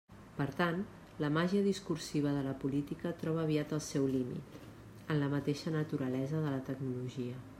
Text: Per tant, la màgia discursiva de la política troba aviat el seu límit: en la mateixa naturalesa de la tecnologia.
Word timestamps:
Per 0.35 0.45
tant, 0.59 0.77
la 1.23 1.29
màgia 1.35 1.61
discursiva 1.67 2.31
de 2.37 2.41
la 2.47 2.55
política 2.63 3.13
troba 3.21 3.43
aviat 3.43 3.75
el 3.79 3.83
seu 3.89 4.09
límit: 4.15 4.57
en 5.17 5.23
la 5.25 5.31
mateixa 5.35 5.77
naturalesa 5.79 6.45
de 6.47 6.57
la 6.59 6.65
tecnologia. 6.73 7.43